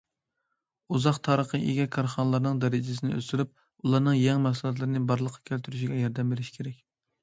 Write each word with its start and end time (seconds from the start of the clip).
ئۇزاق 0.95 1.19
تارىخقا 1.27 1.59
ئىگە 1.65 1.85
كارخانىلارنىڭ 1.97 2.63
دەرىجىسىنى 2.65 3.15
ئۆستۈرۈپ، 3.19 3.55
ئۇلارنىڭ 3.61 4.21
يېڭى 4.25 4.45
مەھسۇلاتلارنى 4.51 5.07
بارلىققا 5.15 5.49
كەلتۈرۈشىگە 5.53 6.05
ياردەم 6.07 6.37
بېرىش 6.39 6.57
كېرەك. 6.59 6.87